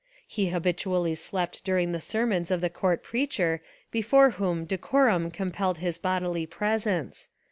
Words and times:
He 0.27 0.47
habitually 0.49 1.13
slept 1.13 1.63
during 1.63 1.91
the 1.91 1.99
ser 2.01 2.25
mons 2.25 2.49
of 2.49 2.59
the 2.59 2.71
court 2.71 3.03
preacher 3.03 3.61
before 3.91 4.31
whom 4.31 4.65
deco 4.65 5.05
rum 5.05 5.29
compelled 5.29 5.77
his 5.77 5.99
bodily 5.99 6.47
presence. 6.47 7.29